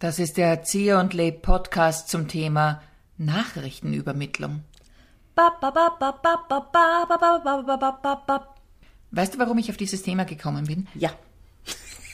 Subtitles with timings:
[0.00, 2.82] Das ist der Erzieher und Leb Podcast zum Thema
[3.16, 4.64] Nachrichtenübermittlung.
[9.12, 10.88] Weißt du, warum ich auf dieses Thema gekommen bin?
[10.94, 11.10] Ja.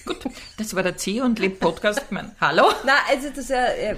[0.04, 0.26] Gut,
[0.58, 2.02] das war der Erzieher und Leb Podcast.
[2.38, 2.70] Hallo?
[2.84, 3.96] Na, also das ja, äh,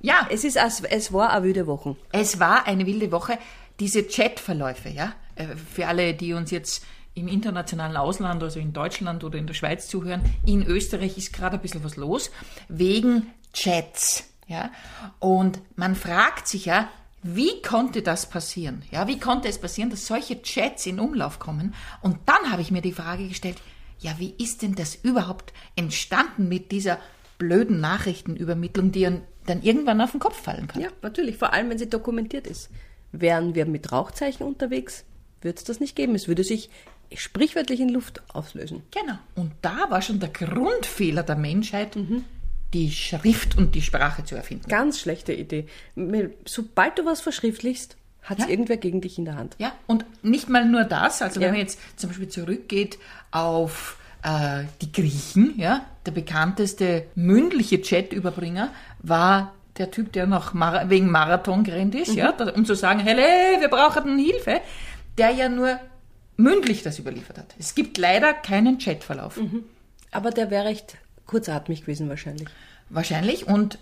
[0.00, 1.96] Ja, es ist es, es war eine wilde Woche.
[2.12, 3.38] es war eine wilde Woche.
[3.80, 6.84] Diese Chatverläufe, ja, äh, für alle, die uns jetzt
[7.14, 11.56] im internationalen Ausland, also in Deutschland oder in der Schweiz zuhören, in Österreich ist gerade
[11.56, 12.30] ein bisschen was los,
[12.68, 14.70] wegen Chats, ja.
[15.20, 16.88] Und man fragt sich ja,
[17.22, 18.82] wie konnte das passieren?
[18.90, 21.74] Ja, wie konnte es passieren, dass solche Chats in Umlauf kommen?
[22.02, 23.56] Und dann habe ich mir die Frage gestellt,
[24.00, 26.98] ja, wie ist denn das überhaupt entstanden mit dieser
[27.38, 29.08] blöden Nachrichtenübermittlung, die
[29.46, 30.82] dann irgendwann auf den Kopf fallen kann?
[30.82, 32.70] Ja, natürlich, vor allem wenn sie dokumentiert ist.
[33.12, 35.04] Wären wir mit Rauchzeichen unterwegs,
[35.40, 36.14] würde es das nicht geben.
[36.14, 36.68] Es würde sich
[37.16, 38.82] sprichwörtlich in Luft auslösen.
[38.90, 39.18] Genau.
[39.34, 41.96] Und da war schon der Grundfehler der Menschheit,
[42.72, 44.68] die Schrift und die Sprache zu erfinden.
[44.68, 45.66] Ganz schlechte Idee.
[46.44, 48.50] Sobald du was verschriftlichst, hat es Ja.
[48.50, 49.54] irgendwer gegen dich in der Hand.
[49.58, 51.52] Ja, und nicht mal nur das, also wenn Ja.
[51.52, 52.98] man jetzt zum Beispiel zurückgeht
[53.30, 60.88] auf äh, die Griechen, ja, der bekannteste mündliche Chatüberbringer war der Typ, der noch Mar
[60.88, 64.62] wegen Marathon gerannt ist, ja, da, um zu sagen, hey, wir brauchen Hilfe,
[65.18, 65.78] der ja nur
[66.36, 67.54] mündlich das überliefert hat.
[67.58, 69.38] Es gibt leider keinen Chatverlauf.
[70.10, 70.96] Aber der wäre recht
[71.26, 72.48] kurzatmig gewesen wahrscheinlich.
[72.90, 73.46] Wahrscheinlich.
[73.46, 73.78] Und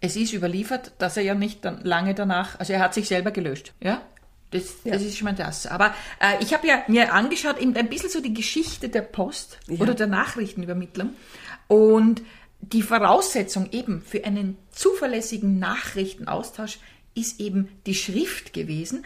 [0.00, 3.30] es ist überliefert, dass er ja nicht dann lange danach, also er hat sich selber
[3.30, 3.72] gelöscht.
[3.80, 4.02] Ja?
[4.50, 5.66] Das, das ist schon mal das.
[5.66, 9.58] Aber äh, ich habe ja mir angeschaut, eben ein bisschen so die Geschichte der Post
[9.68, 11.10] oder der Nachrichtenübermittlung.
[11.66, 12.22] Und
[12.60, 16.78] die Voraussetzung eben für einen zuverlässigen Nachrichtenaustausch
[17.14, 19.04] ist eben die Schrift gewesen.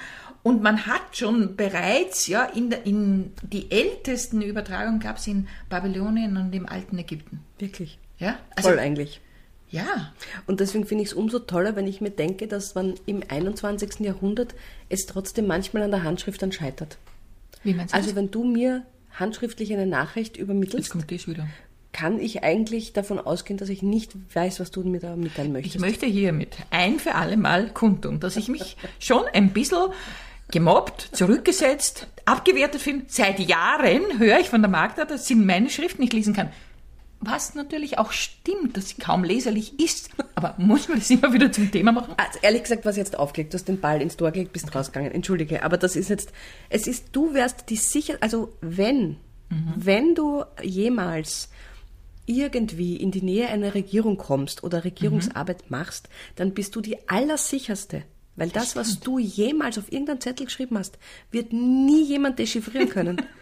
[0.48, 5.48] Und man hat schon bereits, ja, in, der, in die ältesten Übertragungen gab es in
[5.68, 7.40] Babylonien und im alten Ägypten.
[7.58, 7.98] Wirklich.
[8.18, 9.20] Ja, also, Toll eigentlich.
[9.70, 10.12] ja,
[10.46, 14.00] Und deswegen finde ich es umso toller, wenn ich mir denke, dass man im 21.
[14.00, 14.54] Jahrhundert
[14.88, 16.98] es trotzdem manchmal an der Handschrift dann scheitert.
[17.62, 18.16] wie meinst du Also das?
[18.16, 18.82] wenn du mir
[19.12, 21.46] handschriftlich eine Nachricht übermittelst, kommt das wieder.
[21.92, 25.74] kann ich eigentlich davon ausgehen, dass ich nicht weiß, was du mir da mitteilen möchtest.
[25.76, 29.88] Ich möchte hiermit ein für alle Mal kundtun, dass ich mich schon ein bisschen
[30.50, 33.06] gemobbt, zurückgesetzt, abgewertet finde.
[33.08, 36.50] Seit Jahren höre ich von der Magda, dass sie meine Schrift nicht lesen kann.
[37.20, 40.10] Was natürlich auch stimmt, dass sie kaum leserlich ist.
[40.36, 42.14] Aber muss man das immer wieder zum Thema machen?
[42.16, 45.10] Also ehrlich gesagt, was jetzt aufgelegt, du hast den Ball ins Tor gelegt, bist rausgegangen.
[45.10, 46.32] Entschuldige, aber das ist jetzt,
[46.68, 49.16] es ist, du wärst die sicher, also wenn,
[49.76, 51.48] wenn du jemals
[52.26, 58.04] irgendwie in die Nähe einer Regierung kommst oder Regierungsarbeit machst, dann bist du die allersicherste.
[58.38, 60.96] Weil das, was du jemals auf irgendeinen Zettel geschrieben hast,
[61.32, 63.20] wird nie jemand dechiffrieren können.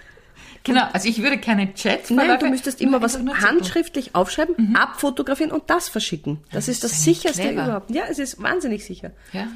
[0.65, 5.71] Genau, also ich würde keine Chats Nein, du müsstest immer was handschriftlich aufschreiben, abfotografieren und
[5.71, 6.39] das verschicken.
[6.51, 7.65] Das, ist das ist ja sicherste clever.
[7.65, 7.91] überhaupt.
[7.93, 9.12] Ja, es ist wahnsinnig sicher.
[9.33, 9.47] Ja,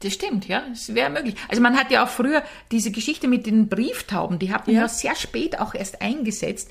[0.00, 1.36] das stimmt, ja, es wäre möglich.
[1.48, 2.42] Also man hat ja auch früher
[2.72, 4.82] diese Geschichte mit den Brieftauben, die hat man ja.
[4.82, 4.88] Ja.
[4.88, 6.68] sehr spät auch erst eingesetzt,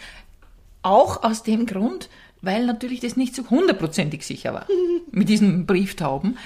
[0.81, 2.09] auch aus dem Grund,
[2.41, 4.67] weil natürlich das nicht so hundertprozentig sicher war
[5.11, 6.37] mit diesen Brieftauben.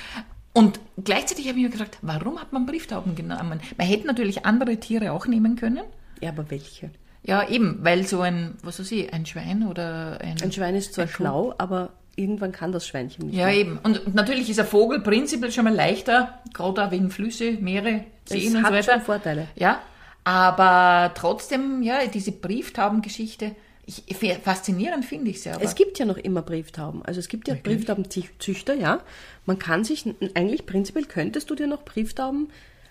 [0.53, 3.61] Und gleichzeitig habe ich mir gefragt, warum hat man Brieftauben genommen?
[3.77, 5.83] Man hätte natürlich andere Tiere auch nehmen können.
[6.21, 6.89] Ja, aber welche?
[7.23, 10.41] Ja, eben, weil so ein, was weiß ich, ein Schwein oder ein...
[10.41, 13.37] Ein Schwein ist zwar schlau, aber irgendwann kann das Schweinchen nicht.
[13.37, 13.55] Ja, mehr.
[13.55, 13.79] eben.
[13.83, 18.47] Und natürlich ist ein Vogel prinzipiell schon mal leichter, gerade auch wegen Flüsse, Meere, Seen
[18.47, 18.93] Es und hat so weiter.
[18.93, 19.47] schon Vorteile.
[19.55, 19.81] Ja,
[20.23, 23.55] aber trotzdem, ja, diese Brieftaubengeschichte,
[23.89, 25.63] ich, faszinierend finde ich sie aber.
[25.63, 27.03] Es gibt ja noch immer Brieftauben.
[27.03, 29.01] Also es gibt ja Brieftaubenzüchter, ja.
[29.45, 30.05] Man kann sich,
[30.35, 32.49] eigentlich prinzipiell könntest du dir noch Brieftauben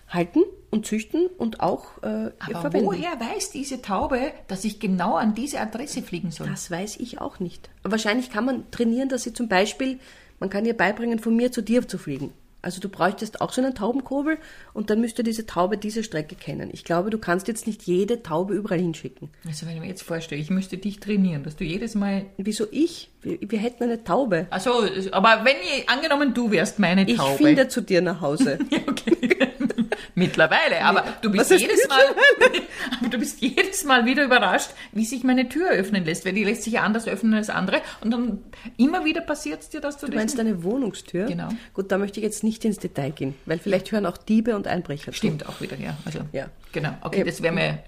[0.09, 2.87] halten und züchten und auch äh, aber verwenden.
[2.87, 6.47] woher weiß diese Taube, dass ich genau an diese Adresse fliegen soll?
[6.47, 7.69] Das weiß ich auch nicht.
[7.83, 9.99] Wahrscheinlich kann man trainieren, dass sie zum Beispiel,
[10.39, 12.33] man kann ihr beibringen, von mir zu dir zu fliegen.
[12.61, 14.37] Also du bräuchtest auch so einen Taubenkurbel
[14.73, 16.69] und dann müsste diese Taube diese Strecke kennen.
[16.73, 19.29] Ich glaube, du kannst jetzt nicht jede Taube überall hinschicken.
[19.47, 22.25] Also wenn ich mir jetzt vorstelle, ich müsste dich trainieren, dass du jedes Mal...
[22.37, 23.11] Wieso ich?
[23.21, 24.47] Wir, wir hätten eine Taube.
[24.49, 27.37] Also, aber wenn ich, angenommen du wärst meine Ich Taube...
[27.37, 28.59] finde zu dir nach Hause.
[28.87, 29.15] Okay.
[30.15, 31.99] Mittlerweile, aber du bist jedes Mal,
[32.99, 36.43] aber du bist jedes Mal wieder überrascht, wie sich meine Tür öffnen lässt, weil die
[36.43, 38.39] lässt sich ja anders öffnen als andere und dann
[38.77, 41.25] immer wieder passiert es dir, dass du, Du meinst nicht- eine Wohnungstür?
[41.25, 41.49] Genau.
[41.73, 44.67] Gut, da möchte ich jetzt nicht ins Detail gehen, weil vielleicht hören auch Diebe und
[44.67, 45.17] Einbrecher zu.
[45.17, 45.97] Stimmt auch wieder, ja.
[46.05, 46.47] Also, Ja.
[46.71, 47.79] Genau, okay, Ja, das wäre mir.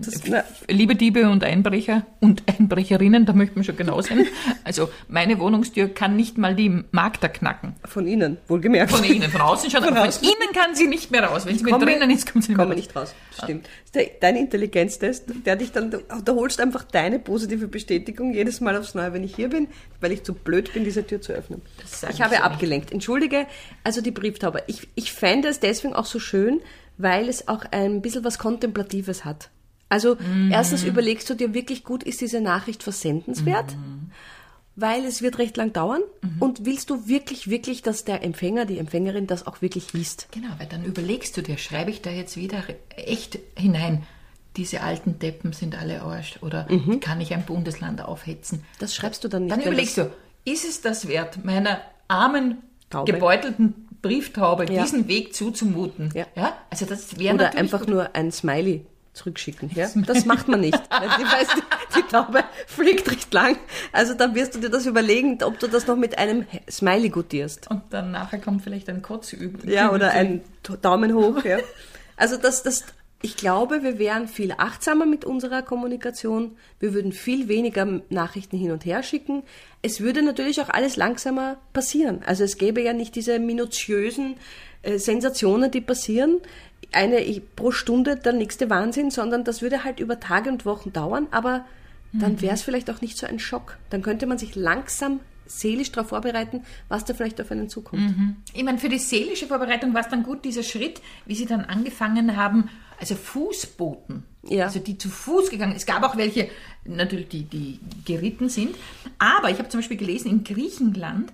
[0.68, 4.26] liebe Diebe und Einbrecher und Einbrecherinnen, da möchte man schon genau sein.
[4.64, 7.74] Also, meine Wohnungstür kann nicht mal die Magda knacken.
[7.86, 8.92] Von Ihnen, wohlgemerkt.
[8.92, 11.46] Von innen, von außen schon, Von von innen kann sie nicht mehr raus.
[11.46, 13.14] Wenn sie mit drinnen Jetzt kommt's nicht wir nicht raus.
[13.44, 13.68] Stimmt.
[13.92, 18.78] Das ist dein Intelligenztest, der dich dann, da holst einfach deine positive Bestätigung jedes Mal
[18.78, 19.68] aufs Neue, wenn ich hier bin,
[20.00, 21.62] weil ich zu blöd bin, diese Tür zu öffnen.
[22.10, 22.92] Ich habe abgelenkt.
[22.92, 23.48] Entschuldige,
[23.84, 24.64] also die Brieftaube.
[24.68, 26.62] Ich, ich fände es deswegen auch so schön,
[26.98, 29.50] weil es auch ein bisschen was Kontemplatives hat.
[29.90, 30.52] Also Mhm.
[30.52, 33.72] erstens überlegst du dir wirklich gut, ist diese Nachricht versendenswert?
[33.76, 34.12] Mhm.
[34.82, 36.02] Weil es wird recht lang dauern.
[36.40, 40.28] Und willst du wirklich, wirklich, dass der Empfänger, die Empfängerin das auch wirklich liest?
[40.32, 42.64] Genau, weil dann überlegst du dir, schreibe ich da jetzt wieder
[42.98, 44.04] echt hinein,
[44.58, 46.68] diese alten Deppen sind alle Arsch oder
[47.00, 48.66] kann ich ein Bundesland aufhetzen?
[48.80, 49.52] Das schreibst du dann nicht.
[49.56, 50.12] Dann überlegst du,
[50.44, 51.80] ist es das wert, meiner
[52.10, 52.58] armen,
[52.90, 53.14] Taube.
[53.14, 54.84] gebeutelten Brieftaube Ja.
[54.84, 56.12] diesen Weg zuzumuten?
[56.16, 56.26] Ja.
[56.70, 57.90] Also das wäre Oder einfach gut.
[57.90, 59.70] nur ein Smiley zurückschicken.
[59.76, 59.88] Ja?
[60.08, 60.78] Das macht man nicht.
[60.90, 61.24] Weil die,
[61.96, 63.58] die, Taube fliegt recht lang.
[63.92, 67.70] Also dann wirst du dir das überlegen, ob du das noch mit einem Smiley gutierst.
[67.70, 69.72] Und dann nachher kommt vielleicht ein Kotzübel.
[69.72, 70.42] Ja, oder ein
[70.82, 71.44] Daumen hoch.
[71.44, 71.60] Ja.
[72.18, 72.84] Also das, das,
[73.24, 76.56] ich glaube, wir wären viel achtsamer mit unserer Kommunikation.
[76.80, 79.44] Wir würden viel weniger Nachrichten hin und her schicken.
[79.82, 82.22] Es würde natürlich auch alles langsamer passieren.
[82.26, 84.36] Also es gäbe ja nicht diese minutiösen
[84.82, 86.42] äh, Sensationen, die passieren.
[86.92, 87.22] Eine
[87.56, 91.28] pro Stunde der nächste Wahnsinn, sondern das würde halt über Tage und Wochen dauern.
[91.32, 91.66] Aber
[92.14, 93.78] dann wäre es vielleicht auch nicht so ein Schock.
[93.90, 98.14] Dann könnte man sich langsam seelisch darauf vorbereiten, was da vielleicht auf einen zukommt.
[98.54, 101.62] Ich meine, für die seelische Vorbereitung war es dann gut, dieser Schritt, wie sie dann
[101.66, 102.70] angefangen haben,
[103.00, 104.66] also Fußboten, Ja.
[104.66, 105.74] also die zu Fuß gegangen.
[105.76, 106.50] Es gab auch welche,
[106.86, 108.76] natürlich, die, die geritten sind.
[109.20, 111.34] Aber ich habe zum Beispiel gelesen, in Griechenland,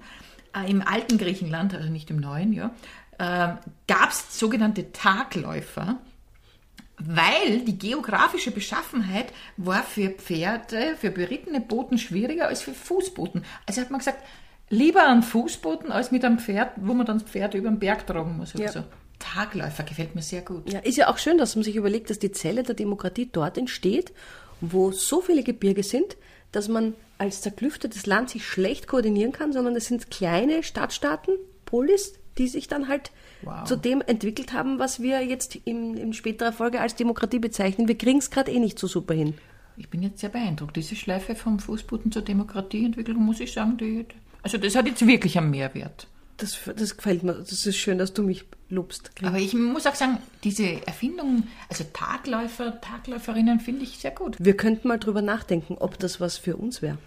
[0.56, 2.72] äh, im alten Griechenland, also nicht im neuen, ja,
[3.20, 3.56] äh,
[3.88, 5.98] gab es sogenannte Tagläufer,
[7.00, 13.46] weil die geografische Beschaffenheit war für Pferde, für berittene Boten schwieriger als für Fußboten.
[13.66, 14.24] Also hat man gesagt,
[14.70, 18.08] lieber einen Fußboten als mit einem Pferd, wo man dann das Pferd über den Berg
[18.08, 18.56] tragen muss.
[18.56, 18.72] Oder Ja.
[18.72, 18.84] so.
[19.20, 20.72] Tagläufer gefällt mir sehr gut.
[20.72, 23.58] Ja, ist ja auch schön, dass man sich überlegt, dass die Zelle der Demokratie dort
[23.58, 24.12] entsteht,
[24.62, 26.18] wo so viele Gebirge sind,
[26.52, 31.36] dass man als zerklüftetes Land sich schlecht koordinieren kann, sondern es sind kleine Stadtstaaten,
[31.66, 33.12] Polis, die sich dann halt
[33.42, 33.66] Wow.
[33.66, 37.88] zu dem entwickelt haben, was wir jetzt in, in späterer Folge als Demokratie bezeichnen.
[37.88, 39.36] Wir kriegen es gerade eh nicht so super hin.
[39.78, 40.76] Ich bin jetzt sehr beeindruckt.
[40.76, 44.06] Diese Schleife vom Fußboden zur Demokratieentwicklung, muss ich sagen, die,
[44.42, 46.08] also das hat jetzt wirklich einen Mehrwert.
[46.38, 47.34] Das, das gefällt mir.
[47.34, 49.12] Das ist schön, dass du mich lobst.
[49.24, 54.36] Aber ich muss auch sagen, diese Erfindung, also Tagläufer, Tagläuferinnen finde ich sehr gut.
[54.40, 56.98] Wir könnten mal drüber nachdenken, ob das was für uns wäre.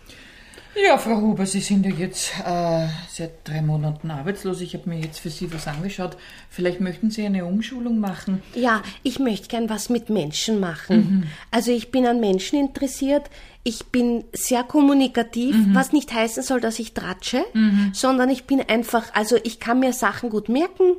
[0.75, 4.61] Ja, Frau Huber, Sie sind ja jetzt äh, seit drei Monaten arbeitslos.
[4.61, 6.17] Ich habe mir jetzt für Sie was angeschaut.
[6.49, 8.43] Vielleicht möchten Sie eine Umschulung machen.
[8.55, 11.31] Ja, ich möchte gern was mit Menschen machen.
[11.51, 13.29] Also ich bin an Menschen interessiert.
[13.63, 17.45] Ich bin sehr kommunikativ, was nicht heißen soll, dass ich tratsche,
[17.93, 20.97] sondern ich bin einfach, also ich kann mir Sachen gut merken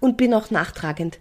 [0.00, 1.18] und bin auch nachtragend.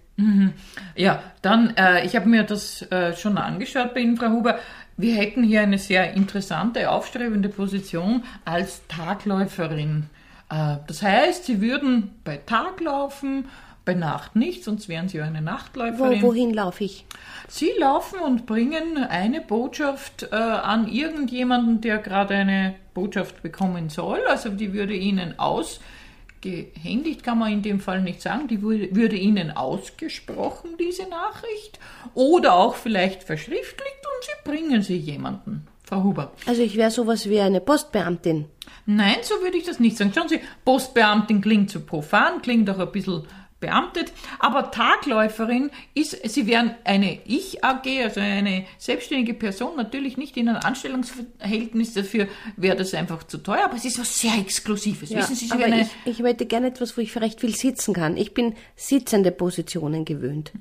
[0.95, 4.59] Ja, dann, äh, ich habe mir das äh, schon angeschaut bei Ihnen, Frau Huber.
[4.97, 10.09] Wir hätten hier eine sehr interessante, aufstrebende Position als Tagläuferin.
[10.49, 13.45] Äh, das heißt, Sie würden bei Tag laufen,
[13.83, 16.21] bei Nacht nicht, sonst wären Sie ja eine Wo, Nachtläuferin.
[16.21, 17.05] wohin laufe ich?
[17.47, 24.19] Sie laufen und bringen eine Botschaft äh, an irgendjemanden, der gerade eine Botschaft bekommen soll.
[24.27, 29.49] Also die würde Ihnen ausgehändigt, kann man in dem Fall nicht sagen, die würde, Ihnen
[29.49, 31.79] ausgesprochen, diese Nachricht.
[32.13, 35.67] Oder auch vielleicht verschriftlicht Sie bringen sie jemanden.
[35.83, 36.31] Frau Huber.
[36.45, 38.45] Also ich wäre sowas wie eine Postbeamtin.
[38.85, 40.13] Nein, so würde ich das nicht sagen.
[40.15, 43.23] Schauen Sie, Postbeamtin klingt so profan, klingt auch ein bisschen
[43.59, 50.49] beamtet, aber Tagläuferin ist, Sie wären eine Ich-AG, also eine selbstständige Person, natürlich nicht in
[50.49, 55.11] einem Anstellungsverhältnis, dafür wäre das einfach zu teuer, aber es ist was sehr Exklusives.
[55.11, 58.17] Wissen Sie, aber eine, ich, ich möchte gerne etwas, wo ich recht viel sitzen kann.
[58.17, 60.51] Ich bin sitzende Positionen gewöhnt.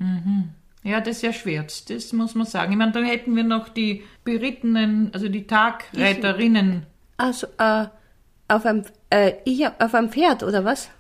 [0.82, 2.72] Ja, das ist ja schwer, das muss man sagen.
[2.72, 6.86] Ich meine, dann hätten wir noch die berittenen, also die Tagreiterinnen.
[7.18, 7.86] Also äh,
[8.48, 10.90] auf einem, äh, ich auf einem Pferd oder was?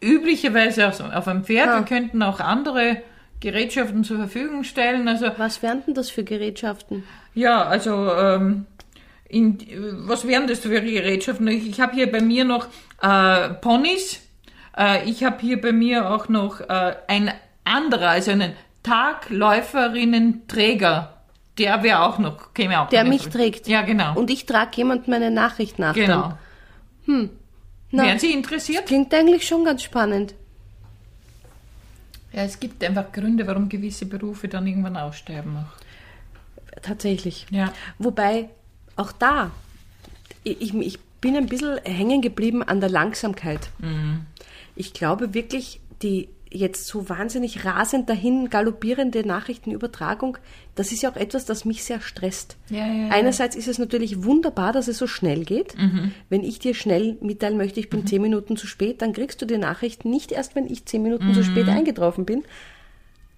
[0.00, 1.68] Üblicherweise auf einem Pferd.
[1.68, 1.78] Ah.
[1.80, 3.02] Wir könnten auch andere
[3.40, 5.08] Gerätschaften zur Verfügung stellen.
[5.08, 7.04] Also Was wären denn das für Gerätschaften?
[7.34, 8.66] Ja, also ähm,
[9.28, 9.58] in,
[10.06, 11.48] was wären das für Gerätschaften?
[11.48, 12.68] Ich, ich habe hier bei mir noch
[13.02, 14.20] äh, Ponys.
[14.76, 17.32] Äh, ich habe hier bei mir auch noch äh, ein
[17.64, 18.52] anderer, also einen
[18.82, 21.14] Tagläuferinnen-Träger.
[21.58, 23.36] Der wäre auch noch, käme auch Der mich Frage.
[23.36, 23.68] trägt.
[23.68, 24.14] Ja, genau.
[24.16, 25.94] Und ich trage jemand meine Nachricht nach.
[25.94, 26.38] genau.
[27.06, 27.30] Dann.
[27.92, 28.86] Na, Wären Sie interessiert?
[28.86, 30.34] klingt eigentlich schon ganz spannend.
[32.32, 35.56] Ja, es gibt einfach Gründe, warum gewisse Berufe dann irgendwann aussterben.
[35.56, 36.80] Auch.
[36.82, 37.46] Tatsächlich.
[37.50, 37.72] Ja.
[37.98, 38.48] Wobei,
[38.94, 39.50] auch da,
[40.44, 43.70] ich, ich bin ein bisschen hängen geblieben an der Langsamkeit.
[44.76, 50.36] Ich glaube wirklich, die, jetzt so wahnsinnig rasend dahin galoppierende Nachrichtenübertragung,
[50.74, 52.56] das ist ja auch etwas, das mich sehr stresst.
[52.70, 53.08] Ja, ja, ja.
[53.10, 55.78] Einerseits ist es natürlich wunderbar, dass es so schnell geht.
[55.78, 56.12] Mhm.
[56.28, 59.46] Wenn ich dir schnell mitteilen möchte, ich bin zehn Minuten zu spät, dann kriegst du
[59.46, 61.44] die Nachrichten nicht erst, wenn ich zehn Minuten zu Mhm.
[61.44, 62.42] spät eingetroffen bin.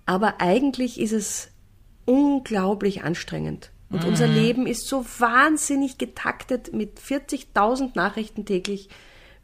[0.07, 1.50] Aber eigentlich ist es
[2.07, 3.71] unglaublich anstrengend.
[3.90, 4.35] Und unser Mhm.
[4.35, 8.88] Leben ist so wahnsinnig getaktet mit 40.000 Nachrichten täglich.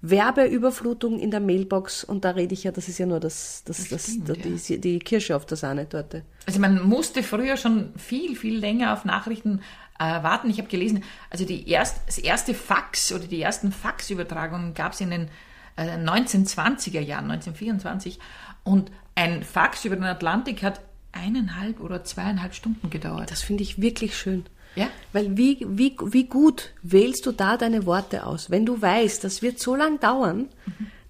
[0.00, 3.88] Werbeüberflutung in der Mailbox und da rede ich ja, das ist ja nur das, das,
[3.88, 6.22] das, stimmt, die, die Kirsche auf der Sahnetorte.
[6.46, 9.60] Also man musste früher schon viel, viel länger auf Nachrichten
[9.98, 10.50] äh, warten.
[10.50, 15.00] Ich habe gelesen, also die erst, das erste Fax oder die ersten Faxübertragungen gab es
[15.00, 15.28] in den
[15.76, 18.20] äh, 1920er Jahren, 1924.
[18.62, 23.30] Und ein Fax über den Atlantik hat eineinhalb oder zweieinhalb Stunden gedauert.
[23.30, 24.44] Das finde ich wirklich schön.
[24.78, 24.88] Ja?
[25.12, 28.50] Weil wie, wie, wie gut wählst du da deine Worte aus?
[28.50, 30.48] Wenn du weißt, das wird so lang dauern,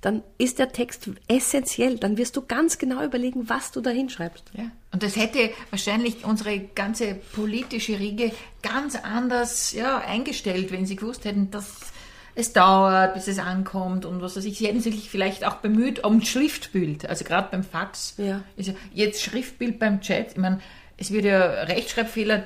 [0.00, 1.98] dann ist der Text essentiell.
[1.98, 4.44] Dann wirst du ganz genau überlegen, was du da hinschreibst.
[4.56, 4.70] Ja.
[4.92, 8.32] Und das hätte wahrscheinlich unsere ganze politische Riege
[8.62, 11.92] ganz anders ja, eingestellt, wenn sie gewusst hätten, dass
[12.34, 14.58] es dauert, bis es ankommt und was weiß ich.
[14.58, 17.08] Sie hätten sich vielleicht auch bemüht um Schriftbild.
[17.08, 18.44] Also gerade beim Fax Ja.
[18.56, 20.32] ja jetzt Schriftbild beim Chat.
[20.32, 20.60] Ich meine,
[20.96, 22.44] es wird ja Rechtschreibfehler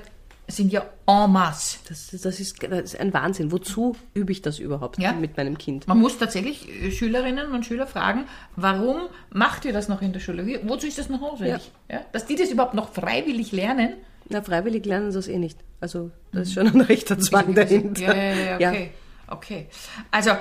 [0.48, 1.78] sind ja en masse.
[1.88, 3.52] Das, das, ist, das ist ein Wahnsinn.
[3.52, 5.12] Wozu übe ich das überhaupt Ja.
[5.12, 5.86] mit meinem Kind?
[5.88, 8.24] Man muss tatsächlich äh, Schülerinnen und Schüler fragen,
[8.56, 10.44] warum macht ihr das noch in der Schule?
[10.46, 11.70] Wie, wozu ist das noch notwendig?
[11.90, 12.00] Ja.
[12.12, 13.94] Dass die das überhaupt noch freiwillig lernen,
[14.28, 15.58] Na, freiwillig lernen sie das eh nicht.
[15.80, 18.14] Also, da ist schon ein rechter Zwang dahinter.
[18.16, 18.90] Ja, ja, ja, okay.
[19.28, 19.66] okay.
[20.10, 20.32] Also,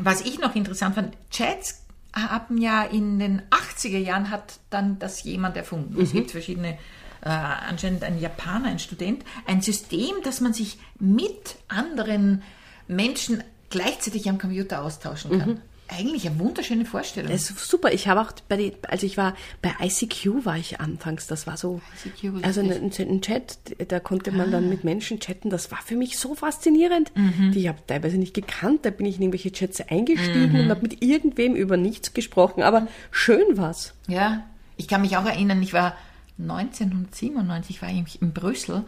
[0.00, 1.82] was ich noch interessant fand, Chats
[2.14, 6.00] haben ja in den 80er Jahren hat dann das jemand erfunden.
[6.00, 6.78] Es gibt verschiedene,
[7.24, 12.42] äh, anscheinend ein Japaner, ein Student, ein System, dass man sich mit anderen
[12.86, 15.60] Menschen gleichzeitig am Computer austauschen kann.
[15.88, 17.30] Eigentlich eine wunderschöne Vorstellung.
[17.30, 17.92] Das ist super.
[17.92, 21.26] Ich habe auch bei die, also ich war bei ICQ war ich anfangs.
[21.26, 25.50] Das war so, ICQ, also ein, ein Chat, da konnte man dann mit Menschen chatten.
[25.50, 27.12] Das war für mich so faszinierend.
[27.52, 28.86] Die ich habe teilweise nicht gekannt.
[28.86, 32.62] Da bin ich in irgendwelche Chats eingestiegen und habe mit irgendwem über nichts gesprochen.
[32.62, 33.92] Aber schön war's.
[34.08, 34.44] Ja,
[34.78, 35.96] ich kann mich auch erinnern, ich war
[36.38, 38.84] 1997 war ich in Brüssel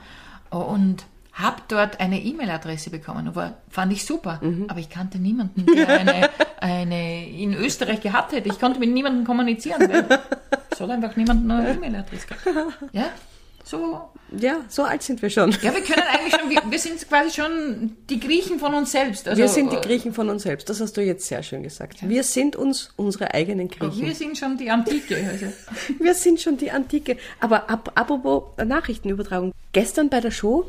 [0.50, 3.28] und habe dort eine E-Mail-Adresse bekommen.
[3.28, 4.40] Aber fand ich super.
[4.68, 8.48] Aber ich kannte niemanden, der eine, eine in Österreich gehabt hätte.
[8.48, 10.20] Ich konnte mit niemandem kommunizieren, weil
[10.70, 12.46] es hat einfach niemand eine E-Mail-Adresse gehabt.
[12.92, 13.04] Ja,
[13.66, 14.10] so.
[14.38, 15.50] Ja, so alt sind wir schon.
[15.62, 19.28] Ja, wir können eigentlich schon, wir, wir sind quasi schon die Griechen von uns selbst.
[19.28, 20.68] Also, wir sind die Griechen von uns selbst.
[20.68, 22.08] Das hast du jetzt sehr schön gesagt.
[22.08, 24.06] Wir sind uns unsere eigenen Griechen.
[24.06, 25.16] Wir sind schon die Antike.
[25.30, 25.46] Also.
[25.98, 27.16] Wir sind schon die Antike.
[27.40, 29.52] Aber ap apropos Nachrichtenübertragung.
[29.72, 30.66] Gestern bei der Show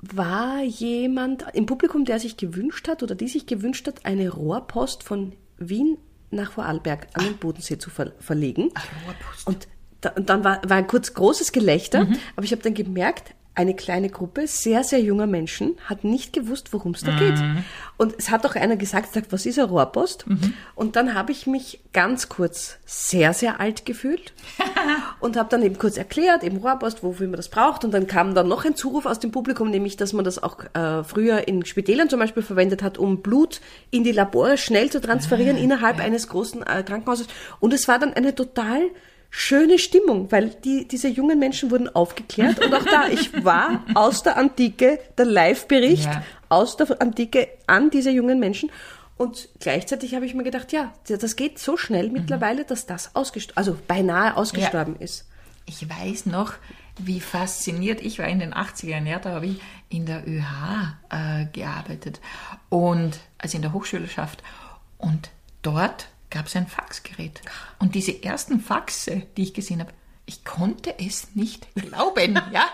[0.00, 5.02] war jemand im Publikum, der sich gewünscht hat oder die sich gewünscht hat, eine Rohrpost
[5.02, 5.98] von Wien
[6.30, 8.70] nach Vorarlberg an den Bodensee zu ver verlegen.
[9.06, 9.46] Rohrpost.
[9.46, 9.68] Und,
[10.00, 13.74] da, und dann war, war ein kurz großes Gelächter, aber ich habe dann gemerkt, eine
[13.74, 17.42] kleine Gruppe sehr, sehr junger Menschen hat nicht gewusst, worum es da geht.
[17.96, 20.26] Und es hat auch einer gesagt, sagt, was ist eine Rohrpost?
[20.76, 24.32] Und dann habe ich mich ganz kurz sehr, sehr alt gefühlt
[25.20, 27.84] und habe dann eben kurz erklärt, eben Rohrpost, wofür man das braucht.
[27.84, 30.58] Und dann kam dann noch ein Zuruf aus dem Publikum, nämlich, dass man das auch
[30.74, 35.00] äh, früher in Spitälern zum Beispiel verwendet hat, um Blut in die Labore schnell zu
[35.00, 37.26] transferieren innerhalb eines großen äh, Krankenhauses.
[37.58, 38.82] Und es war dann eine total
[39.30, 44.22] schöne Stimmung, weil die, diese jungen Menschen wurden aufgeklärt und auch da, ich war aus
[44.22, 46.22] der Antike, der Live-Bericht Ja.
[46.48, 48.70] aus der Antike an diese jungen Menschen
[49.18, 53.56] und gleichzeitig habe ich mir gedacht, ja, das geht so schnell mittlerweile, dass das ausgestorben,
[53.58, 55.26] also beinahe ausgestorben ist.
[55.66, 56.54] Ich weiß noch,
[56.98, 59.06] wie fasziniert ich war in den 80ern.
[59.06, 62.20] Ja, da habe ich in der ÖH äh, gearbeitet
[62.70, 64.42] und also in der Hochschülerschaft.
[64.98, 65.30] Und
[65.62, 67.40] dort gab es ein Faxgerät.
[67.78, 69.92] Und diese ersten Faxe, die ich gesehen habe,
[70.26, 72.38] ich konnte es nicht glauben.
[72.52, 72.66] Ja,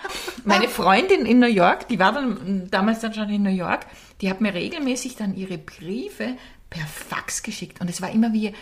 [0.44, 3.86] meine Freundin in New York, die war dann damals dann schon in New York,
[4.20, 6.36] die hat mir regelmäßig dann ihre Briefe
[6.70, 8.52] per Fax geschickt und es war immer wie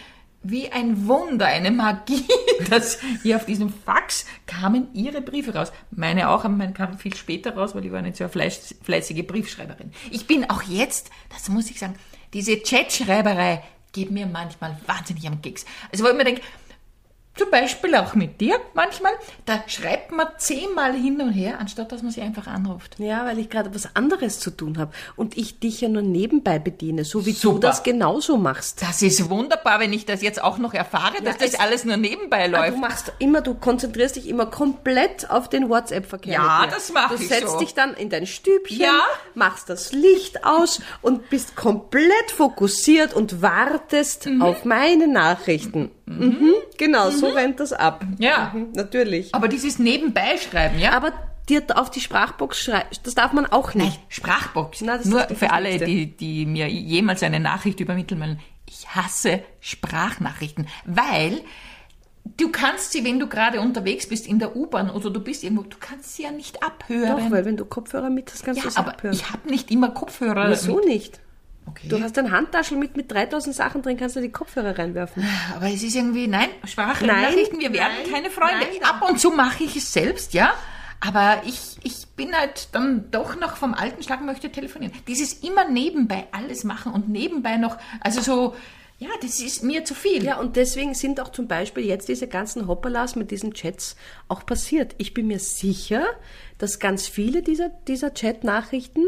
[0.45, 2.25] wie ein Wunder, eine Magie,
[2.69, 5.73] dass hier auf diesem Fax kamen ihre Briefe raus.
[5.93, 8.75] Meine auch, aber meine kamen viel später raus, weil ich war nicht so eine fleiß-
[8.83, 9.93] fleißige Briefschreiberin.
[10.11, 11.95] Ich bin auch jetzt, das muss ich sagen,
[12.35, 15.65] diese Chatschreiberei geht mir manchmal wahnsinnig am Keks.
[15.91, 16.43] Also wo ich mir denke,
[17.35, 19.13] zum Beispiel auch mit dir manchmal,
[19.47, 22.97] da schreibt man zehnmal hin und her, anstatt dass man sie einfach anruft.
[22.99, 26.59] Ja, weil ich gerade was anderes zu tun habe und ich dich ja nur nebenbei
[26.59, 27.61] bediene, so wie du Super.
[27.61, 28.83] das genauso machst.
[28.83, 31.97] Das ist wunderbar, wenn ich das jetzt auch noch erfahre, dass das es- alles nur
[31.97, 32.77] nebenbei Ah, läuft.
[32.77, 36.35] Du machst immer, du konzentrierst dich immer komplett auf den WhatsApp-Verkehr.
[36.35, 37.59] Ja, das mach Du ich setzt so.
[37.59, 39.01] dich dann in dein Stübchen, Ja.
[39.35, 44.43] machst das Licht aus und bist komplett fokussiert und wartest Mhm.
[44.43, 45.91] auf meine Nachrichten.
[46.79, 48.05] Genau, so rennt das ab.
[48.19, 48.53] Ja.
[48.55, 49.35] Mhm, natürlich.
[49.35, 50.93] Aber dieses Nebenbeischreiben, ja?
[50.93, 51.13] Aber
[51.49, 53.87] dir auf die Sprachbox schreiben, das darf man auch nicht.
[53.87, 54.81] Nein, Sprachbox.
[54.81, 58.41] Das Nur für alle, die, die mir jemals eine Nachricht übermitteln wollen.
[58.69, 61.43] Ich hasse Sprachnachrichten, weil
[62.37, 65.63] du kannst sie, wenn du gerade unterwegs bist in der U-Bahn oder du bist irgendwo,
[65.63, 67.25] du kannst sie ja nicht abhören.
[67.25, 69.15] Doch, weil wenn du Kopfhörer mit hast, kannst ja, du es aber abhören.
[69.15, 70.51] ich habe nicht immer Kopfhörer.
[70.51, 70.87] Wieso mit.
[70.87, 71.21] nicht?
[71.67, 71.89] Okay.
[71.89, 75.25] Du hast ein Handtaschel mit, mit 3000 Sachen drin, kannst du die Kopfhörer reinwerfen.
[75.57, 78.59] Aber es ist irgendwie, nein, Sprachnachrichten, wir werden nein, keine Freunde.
[78.59, 78.83] nein.
[78.83, 80.53] Ab und zu mache ich es selbst, ja.
[81.01, 84.95] Aber ich, ich bin halt dann doch noch vom alten Schlag, möchte telefonieren.
[85.09, 88.55] Dieses immer nebenbei alles machen und nebenbei noch, also so,
[88.99, 90.23] ja, das ist mir zu viel.
[90.23, 93.97] Ja, und deswegen sind auch zum Beispiel jetzt diese ganzen Hoppalas mit diesen Chats
[94.29, 94.95] auch passiert.
[94.99, 96.05] Ich bin mir sicher,
[96.59, 99.05] dass ganz viele dieser, dieser Chat-Nachrichten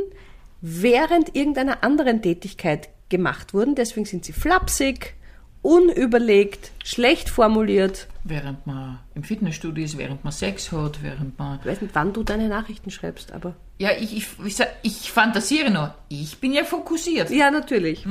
[0.67, 3.75] während irgendeiner anderen Tätigkeit gemacht wurden.
[3.75, 5.15] Deswegen sind sie flapsig,
[5.61, 8.09] unüberlegt, schlecht formuliert.
[8.25, 11.59] Während man im Fitnessstudio ist, während man Sex hat, während man.
[11.61, 13.55] Ich weiß nicht, wann du deine Nachrichten schreibst, aber.
[13.79, 15.95] Ja, ich, ich, ich, ich fantasiere nur.
[16.09, 17.29] Ich bin ja fokussiert.
[17.29, 18.07] Ja, natürlich.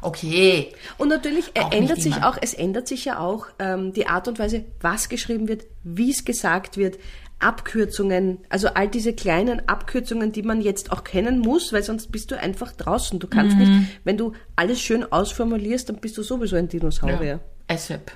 [0.00, 0.72] Okay.
[0.96, 2.28] Und natürlich Auch ändert sich immer.
[2.28, 6.10] auch, es ändert sich ja auch ähm, die Art und Weise, was geschrieben wird, wie
[6.10, 6.98] es gesagt wird,
[7.40, 12.30] Abkürzungen, also all diese kleinen Abkürzungen, die man jetzt auch kennen muss, weil sonst bist
[12.30, 13.18] du einfach draußen.
[13.18, 13.62] Du kannst Mhm.
[13.80, 17.40] nicht, wenn du alles schön ausformulierst, dann bist du sowieso ein Dinosaurier.
[17.68, 17.74] Ja.
[17.74, 18.10] ASAP.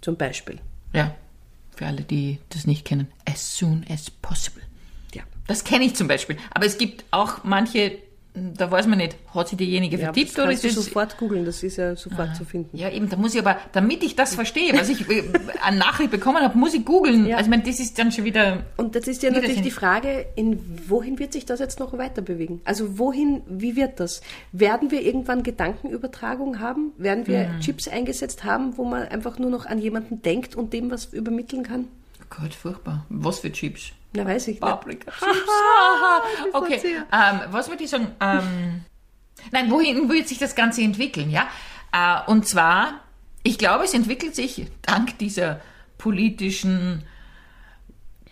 [0.00, 0.58] Zum Beispiel.
[0.92, 1.14] Ja.
[1.76, 3.08] Für alle, die das nicht kennen.
[3.28, 4.62] As soon as possible.
[5.14, 5.22] Ja.
[5.46, 6.36] Das kenne ich zum Beispiel.
[6.52, 7.98] Aber es gibt auch manche,
[8.54, 10.86] da weiß man nicht, hat sich diejenige Ja, das vertippt oder kannst ist du es.
[10.86, 12.76] sofort googeln, das ist ja sofort zu finden.
[12.76, 15.22] Ja, eben, da muss ich aber, damit ich das verstehe, was ich äh,
[15.62, 17.26] an Nachricht bekommen habe, muss ich googeln.
[17.26, 17.36] Ja.
[17.36, 18.64] Also, ich meine, das ist dann schon wieder.
[18.76, 22.22] Und das ist ja natürlich die Frage, in wohin wird sich das jetzt noch weiter
[22.22, 22.60] bewegen?
[22.64, 24.20] Also wohin, wie wird das?
[24.52, 26.92] Werden wir irgendwann Gedankenübertragung haben?
[26.98, 27.60] Werden wir Mhm.
[27.60, 31.62] Chips eingesetzt haben, wo man einfach nur noch an jemanden denkt und dem was übermitteln
[31.62, 31.86] kann?
[32.30, 33.06] Gott, furchtbar.
[33.08, 33.92] Was für Chips?
[34.16, 34.60] Na, weiß ich nicht.
[34.60, 35.12] Paprika.
[35.20, 36.80] Haha, Okay,
[37.12, 38.08] ähm, was würde ich sagen?
[38.20, 38.84] Ähm,
[39.52, 41.30] nein, wohin wird sich das Ganze entwickeln?
[41.30, 41.48] Ja,
[41.92, 43.00] äh, und zwar,
[43.42, 45.60] ich glaube, es entwickelt sich dank dieser
[45.98, 47.04] politischen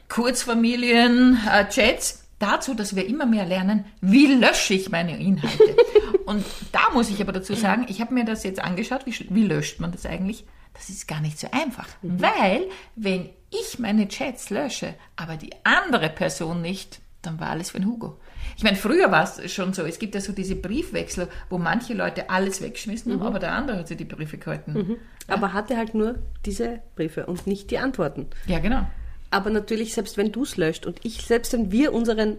[0.08, 5.76] Kurzfamilien-Chats dazu, dass wir immer mehr lernen, wie lösche ich meine Inhalte.
[6.26, 9.44] und da muss ich aber dazu sagen, ich habe mir das jetzt angeschaut, wie, wie
[9.44, 10.44] löscht man das eigentlich?
[10.74, 16.08] Das ist gar nicht so einfach, weil wenn ich meine Chats lösche, aber die andere
[16.10, 18.18] Person nicht, dann war alles für den Hugo.
[18.56, 21.94] Ich meine, früher war es schon so, es gibt ja so diese Briefwechsel, wo manche
[21.94, 24.96] Leute alles weggeschmissen haben, aber der andere hat sich die Briefe gehalten.
[25.26, 28.26] Aber hatte halt nur diese Briefe und nicht die Antworten.
[28.46, 28.86] Ja, genau.
[29.30, 32.36] Aber natürlich, selbst wenn du es löscht und ich, selbst wenn wir unseren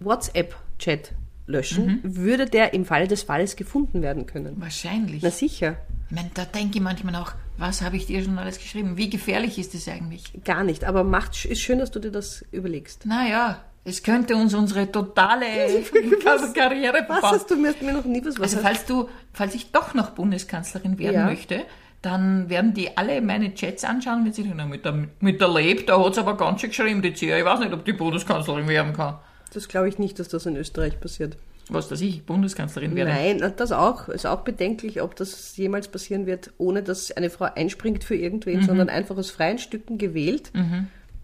[0.00, 1.12] WhatsApp-Chat
[1.46, 2.16] löschen, Mhm.
[2.16, 4.60] würde der im Falle des Falles gefunden werden können.
[4.60, 5.22] Wahrscheinlich.
[5.22, 5.76] Na sicher.
[6.08, 8.96] Ich meine, da denke ich manchmal auch, was habe ich dir schon alles geschrieben?
[8.96, 10.24] Wie gefährlich ist das eigentlich?
[10.44, 10.84] Gar nicht.
[10.84, 13.06] Aber macht, ist schön, dass du dir das überlegst.
[13.06, 15.46] Naja, es könnte uns unsere totale
[16.24, 17.30] Kar- Karriere Was verbauen.
[17.34, 20.10] hast du mir, mir noch nie was Also was falls du, falls ich doch noch
[20.10, 21.24] Bundeskanzlerin werden Ja.
[21.26, 21.62] möchte,
[22.00, 25.86] dann werden die alle meine Chats anschauen und sagen, na, mit der, mit der Leb,
[25.86, 27.38] da hat aber ganz schön geschrieben, die Zia.
[27.38, 29.18] Ich weiß nicht, ob die Bundeskanzlerin werden kann.
[29.52, 31.36] Das glaube ich nicht, dass das in Österreich passiert.
[31.68, 33.10] Was, dass ich Bundeskanzlerin werde?
[33.12, 34.08] Nein, das auch.
[34.08, 38.58] Ist auch bedenklich, ob das jemals passieren wird, ohne dass eine Frau einspringt für irgendwen,
[38.60, 38.64] Mhm.
[38.64, 40.50] sondern einfach aus freien Stücken gewählt.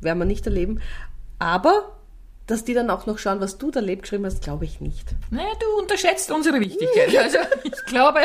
[0.00, 0.80] Werden wir nicht erleben.
[1.40, 1.92] Aber,
[2.46, 5.06] dass die dann auch noch schauen, was du da lebt geschrieben hast, glaube ich nicht.
[5.30, 7.14] Naja, du unterschätzt unsere Wichtigkeit.
[7.18, 8.20] Also ich glaube,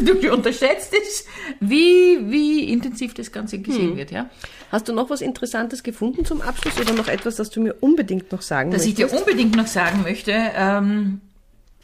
[0.00, 1.26] du unterschätzt es,
[1.60, 4.30] wie, wie intensiv das Ganze gesehen wird, ja.
[4.70, 8.30] Hast du noch was Interessantes gefunden zum Abschluss oder noch etwas, das du mir unbedingt
[8.32, 9.26] noch sagen Das ich dir möchtest?
[9.26, 11.20] unbedingt noch sagen möchte, ähm,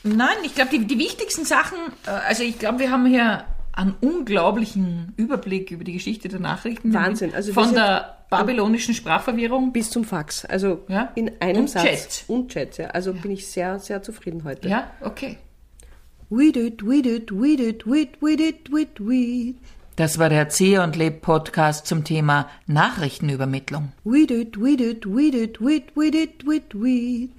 [0.04, 3.94] nein, ich glaube, die, die wichtigsten Sachen, äh, also ich glaube, wir haben hier einen
[4.00, 6.94] unglaublichen Überblick über die Geschichte der Nachrichten.
[6.94, 7.34] Wahnsinn.
[7.34, 9.72] Also Von der babylonischen Sprachverwirrung.
[9.72, 10.44] Bis zum Fax.
[10.44, 11.10] Also Ja.
[11.16, 11.84] in einem Und Satz.
[11.84, 12.24] Chat.
[12.28, 12.78] Und Chat.
[12.78, 12.86] Ja.
[12.88, 14.68] Also bin ich sehr, sehr zufrieden heute.
[14.68, 15.38] Ja, okay.
[16.30, 19.54] We did, we did, we did, we did, we did, we did, we
[19.96, 23.92] Das war der Zeh und Leb Podcast zum Thema Nachrichtenübermittlung.
[24.04, 27.30] We did, we did, we did, we did, we did, we did.